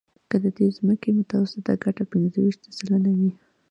که 0.29 0.37
د 0.43 0.45
دې 0.57 0.67
ځمکې 0.77 1.09
متوسطه 1.17 1.73
ګټه 1.83 2.03
پنځه 2.11 2.37
ویشت 2.41 2.63
سلنه 2.77 3.11
وي 3.19 3.31